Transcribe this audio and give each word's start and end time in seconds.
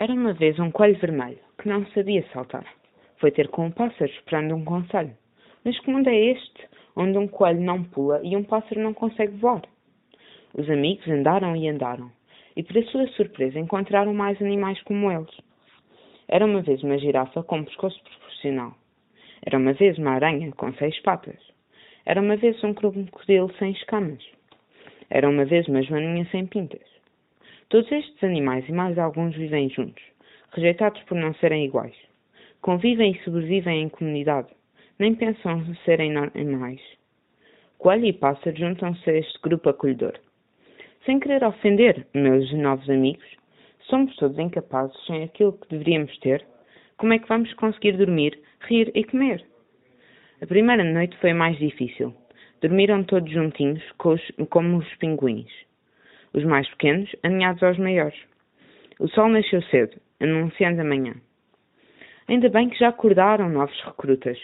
Era 0.00 0.12
uma 0.12 0.32
vez 0.32 0.56
um 0.60 0.70
coelho 0.70 0.96
vermelho 1.00 1.40
que 1.60 1.68
não 1.68 1.84
sabia 1.86 2.24
saltar. 2.32 2.64
Foi 3.16 3.32
ter 3.32 3.48
com 3.48 3.66
um 3.66 3.70
pássaro 3.72 4.08
esperando 4.12 4.54
um 4.54 4.64
conselho. 4.64 5.12
Mas 5.64 5.76
que 5.80 5.90
mundo 5.90 6.08
é 6.08 6.16
este, 6.16 6.68
onde 6.94 7.18
um 7.18 7.26
coelho 7.26 7.60
não 7.60 7.82
pula 7.82 8.20
e 8.22 8.36
um 8.36 8.44
pássaro 8.44 8.80
não 8.80 8.94
consegue 8.94 9.36
voar? 9.38 9.62
Os 10.54 10.70
amigos 10.70 11.08
andaram 11.08 11.56
e 11.56 11.68
andaram, 11.68 12.12
e 12.54 12.62
para 12.62 12.80
sua 12.84 13.08
surpresa 13.08 13.58
encontraram 13.58 14.14
mais 14.14 14.40
animais 14.40 14.80
como 14.82 15.10
eles. 15.10 15.36
Era 16.28 16.46
uma 16.46 16.62
vez 16.62 16.80
uma 16.84 16.96
girafa 16.96 17.42
com 17.42 17.58
um 17.58 17.64
pescoço 17.64 18.00
proporcional. 18.04 18.76
Era 19.44 19.58
uma 19.58 19.72
vez 19.72 19.98
uma 19.98 20.12
aranha 20.12 20.52
com 20.52 20.72
seis 20.74 20.96
patas. 21.00 21.40
Era 22.06 22.20
uma 22.20 22.36
vez 22.36 22.62
um 22.62 22.72
crocodilo 22.72 23.52
sem 23.58 23.72
escamas. 23.72 24.24
Era 25.10 25.28
uma 25.28 25.44
vez 25.44 25.66
uma 25.66 25.82
joaninha 25.82 26.24
sem 26.30 26.46
pintas. 26.46 26.97
Todos 27.70 27.92
estes 27.92 28.24
animais 28.24 28.66
e 28.66 28.72
mais 28.72 28.98
alguns 28.98 29.36
vivem 29.36 29.68
juntos, 29.68 30.02
rejeitados 30.52 31.02
por 31.02 31.18
não 31.18 31.34
serem 31.34 31.66
iguais. 31.66 31.94
Convivem 32.62 33.12
e 33.12 33.22
sobrevivem 33.22 33.82
em 33.82 33.90
comunidade, 33.90 34.48
nem 34.98 35.14
pensam 35.14 35.62
serem 35.84 36.16
animais. 36.16 36.80
Coelho 37.76 38.06
e 38.06 38.12
pássaro 38.14 38.56
juntam-se 38.56 39.10
a 39.10 39.18
este 39.18 39.38
grupo 39.42 39.68
acolhedor. 39.68 40.18
Sem 41.04 41.20
querer 41.20 41.44
ofender, 41.44 42.06
meus 42.14 42.50
novos 42.54 42.88
amigos, 42.88 43.26
somos 43.80 44.16
todos 44.16 44.38
incapazes 44.38 44.96
sem 45.04 45.24
aquilo 45.24 45.52
que 45.52 45.68
deveríamos 45.68 46.18
ter. 46.20 46.42
Como 46.96 47.12
é 47.12 47.18
que 47.18 47.28
vamos 47.28 47.52
conseguir 47.52 47.98
dormir, 47.98 48.40
rir 48.62 48.90
e 48.94 49.04
comer? 49.04 49.44
A 50.40 50.46
primeira 50.46 50.84
noite 50.84 51.18
foi 51.18 51.34
mais 51.34 51.58
difícil. 51.58 52.14
Dormiram 52.62 53.04
todos 53.04 53.30
juntinhos, 53.30 53.82
como 54.48 54.78
os 54.78 54.94
pinguins 54.94 55.67
os 56.32 56.44
mais 56.44 56.68
pequenos 56.70 57.14
aninhados 57.22 57.62
aos 57.62 57.78
maiores. 57.78 58.18
O 58.98 59.08
sol 59.08 59.28
nasceu 59.28 59.62
cedo, 59.62 59.96
anunciando 60.20 60.80
a 60.80 60.84
manhã. 60.84 61.14
Ainda 62.28 62.48
bem 62.48 62.68
que 62.68 62.78
já 62.78 62.88
acordaram 62.88 63.48
novos 63.48 63.80
recrutas. 63.82 64.38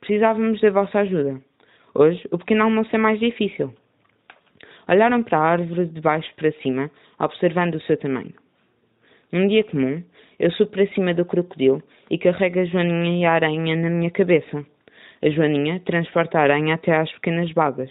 Precisávamos 0.00 0.60
da 0.60 0.70
vossa 0.70 1.00
ajuda. 1.00 1.40
Hoje, 1.94 2.26
o 2.30 2.38
pequeno 2.38 2.64
almoço 2.64 2.94
é 2.94 2.98
mais 2.98 3.18
difícil. 3.18 3.74
Olharam 4.88 5.22
para 5.22 5.38
a 5.38 5.42
árvore 5.42 5.86
de 5.86 6.00
baixo 6.00 6.32
para 6.36 6.52
cima, 6.62 6.90
observando 7.18 7.74
o 7.74 7.80
seu 7.80 7.96
tamanho. 7.96 8.32
Num 9.32 9.48
dia 9.48 9.64
comum, 9.64 10.02
eu 10.38 10.50
subo 10.52 10.70
para 10.70 10.86
cima 10.88 11.12
do 11.12 11.24
crocodilo 11.24 11.82
e 12.10 12.18
carrego 12.18 12.60
a 12.60 12.64
Joaninha 12.64 13.20
e 13.20 13.24
a 13.24 13.32
aranha 13.32 13.74
na 13.74 13.90
minha 13.90 14.10
cabeça. 14.10 14.64
A 15.22 15.28
Joaninha 15.28 15.80
transporta 15.80 16.38
a 16.38 16.42
aranha 16.42 16.74
até 16.74 16.94
às 16.94 17.10
pequenas 17.12 17.50
bagas. 17.52 17.90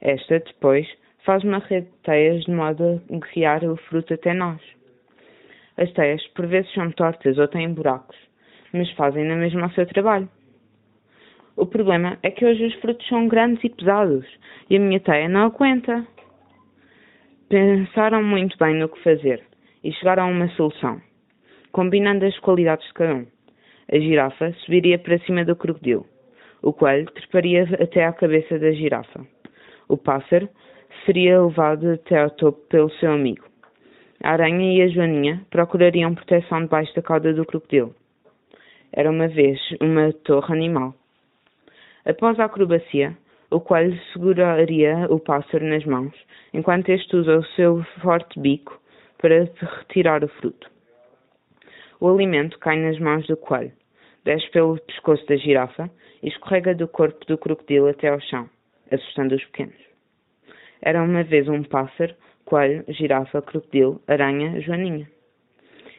Esta, 0.00 0.38
depois, 0.38 0.86
faz 1.28 1.44
uma 1.44 1.58
rede 1.58 1.88
de 1.88 1.98
teias 2.04 2.42
de 2.44 2.50
modo 2.50 3.02
a 3.12 3.34
guiar 3.34 3.62
o 3.62 3.76
fruto 3.76 4.14
até 4.14 4.32
nós. 4.32 4.62
As 5.76 5.92
teias 5.92 6.26
por 6.28 6.46
vezes 6.46 6.72
são 6.72 6.90
tortas 6.90 7.36
ou 7.36 7.46
têm 7.46 7.70
buracos, 7.74 8.16
mas 8.72 8.90
fazem 8.92 9.26
na 9.26 9.36
mesma 9.36 9.66
o 9.66 9.70
seu 9.72 9.84
trabalho. 9.84 10.26
O 11.54 11.66
problema 11.66 12.18
é 12.22 12.30
que 12.30 12.46
hoje 12.46 12.64
os 12.64 12.74
frutos 12.76 13.06
são 13.08 13.28
grandes 13.28 13.62
e 13.62 13.68
pesados 13.68 14.24
e 14.70 14.76
a 14.76 14.80
minha 14.80 15.00
teia 15.00 15.28
não 15.28 15.42
aguenta. 15.42 16.06
Pensaram 17.50 18.22
muito 18.22 18.56
bem 18.56 18.76
no 18.76 18.88
que 18.88 19.02
fazer 19.02 19.44
e 19.84 19.92
chegaram 19.92 20.22
a 20.22 20.28
uma 20.28 20.48
solução, 20.56 20.98
combinando 21.72 22.24
as 22.24 22.38
qualidades 22.38 22.86
de 22.86 22.94
cada 22.94 23.16
um. 23.16 23.26
A 23.92 23.98
girafa 23.98 24.54
subiria 24.64 24.98
para 24.98 25.18
cima 25.18 25.44
do 25.44 25.54
crocodilo. 25.54 26.06
O 26.62 26.72
coelho 26.72 27.04
treparia 27.10 27.64
até 27.82 28.06
à 28.06 28.14
cabeça 28.14 28.58
da 28.58 28.72
girafa. 28.72 29.26
O 29.90 29.98
pássaro 29.98 30.48
seria 31.08 31.40
levado 31.40 31.92
até 31.92 32.20
ao 32.20 32.28
topo 32.28 32.60
pelo 32.68 32.90
seu 32.90 33.10
amigo. 33.10 33.42
A 34.22 34.32
aranha 34.32 34.74
e 34.74 34.82
a 34.82 34.88
joaninha 34.88 35.40
procurariam 35.48 36.14
proteção 36.14 36.60
debaixo 36.60 36.94
da 36.94 37.00
cauda 37.00 37.32
do 37.32 37.46
crocodilo. 37.46 37.94
Era 38.92 39.10
uma 39.10 39.26
vez 39.26 39.58
uma 39.80 40.12
torre 40.12 40.52
animal. 40.52 40.94
Após 42.04 42.38
a 42.38 42.44
acrobacia, 42.44 43.16
o 43.50 43.58
coelho 43.58 43.98
seguraria 44.12 45.06
o 45.08 45.18
pássaro 45.18 45.64
nas 45.64 45.82
mãos, 45.86 46.12
enquanto 46.52 46.90
este 46.90 47.16
usa 47.16 47.38
o 47.38 47.44
seu 47.56 47.82
forte 48.02 48.38
bico 48.38 48.78
para 49.16 49.48
retirar 49.78 50.22
o 50.22 50.28
fruto. 50.28 50.70
O 52.00 52.08
alimento 52.08 52.58
cai 52.58 52.76
nas 52.76 52.98
mãos 52.98 53.26
do 53.26 53.36
coelho, 53.38 53.72
desce 54.26 54.50
pelo 54.50 54.78
pescoço 54.80 55.26
da 55.26 55.36
girafa 55.36 55.90
e 56.22 56.28
escorrega 56.28 56.74
do 56.74 56.86
corpo 56.86 57.24
do 57.24 57.38
crocodilo 57.38 57.88
até 57.88 58.08
ao 58.08 58.20
chão, 58.20 58.46
assustando 58.90 59.34
os 59.34 59.44
pequenos. 59.46 59.87
Era 60.80 61.02
uma 61.02 61.22
vez 61.22 61.48
um 61.48 61.62
pássaro, 61.62 62.14
coelho, 62.44 62.84
girafa, 62.88 63.42
crocodilo, 63.42 64.00
aranha, 64.06 64.60
joaninha. 64.60 65.08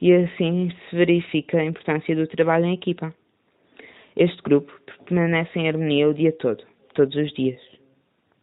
E 0.00 0.12
assim 0.12 0.70
se 0.70 0.96
verifica 0.96 1.58
a 1.58 1.64
importância 1.64 2.16
do 2.16 2.26
trabalho 2.26 2.64
em 2.64 2.74
equipa. 2.74 3.14
Este 4.16 4.42
grupo 4.42 4.72
permanece 5.04 5.58
em 5.58 5.68
harmonia 5.68 6.08
o 6.08 6.14
dia 6.14 6.32
todo, 6.32 6.64
todos 6.94 7.14
os 7.14 7.32
dias. 7.32 7.71